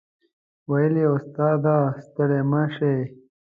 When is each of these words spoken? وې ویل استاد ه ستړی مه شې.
وې 0.69 0.83
ویل 0.93 0.95
استاد 1.15 1.63
ه 1.71 1.77
ستړی 2.05 2.41
مه 2.51 2.63
شې. 2.75 2.95